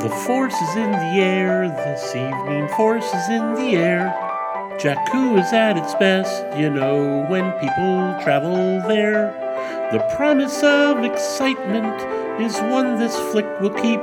[0.00, 4.08] The force is in the air this evening, force is in the air.
[4.78, 9.30] Jakku is at its best, you know, when people travel there.
[9.92, 12.00] The promise of excitement
[12.40, 14.00] is one this flick will keep.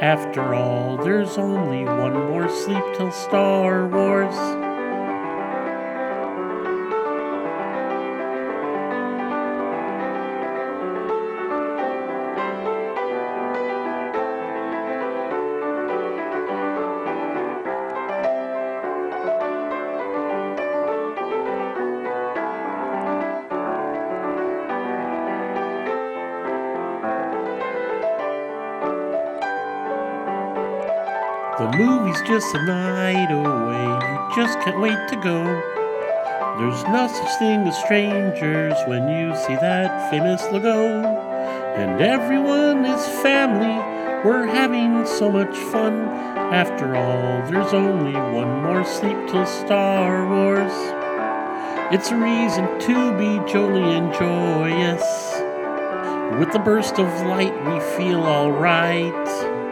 [0.00, 4.63] After all, there's only one more sleep till Star Wars.
[31.56, 35.44] The movie's just a night away, you just can't wait to go.
[36.58, 41.04] There's no such thing as strangers when you see that famous logo.
[41.76, 43.78] And everyone is family,
[44.24, 46.08] we're having so much fun.
[46.52, 50.72] After all, there's only one more sleep till Star Wars.
[51.94, 55.04] It's a reason to be jolly and joyous.
[56.40, 59.63] With the burst of light, we feel alright.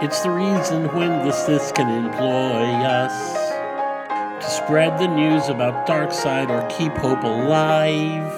[0.00, 3.34] It's the reason when the Sith can employ us
[4.44, 8.32] to spread the news about dark side or keep hope alive.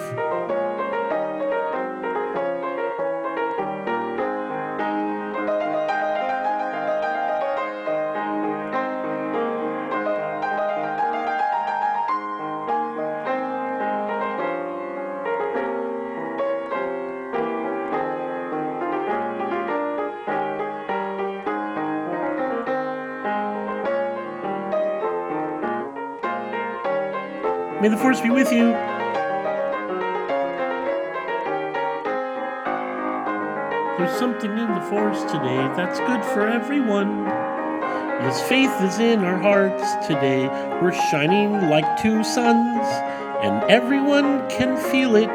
[27.81, 28.73] May the force be with you.
[33.97, 37.25] There's something in the force today that's good for everyone.
[37.25, 40.47] Yes, faith is in our hearts today.
[40.83, 42.87] We're shining like two suns,
[43.43, 45.31] and everyone can feel it.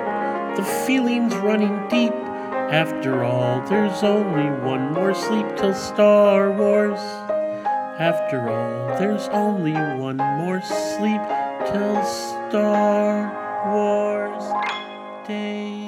[0.56, 2.14] The feeling's running deep.
[2.14, 7.00] After all, there's only one more sleep till Star Wars.
[7.98, 11.22] After all, there's only one more sleep
[11.72, 13.32] till Star
[13.72, 14.46] Wars
[15.28, 15.85] Day.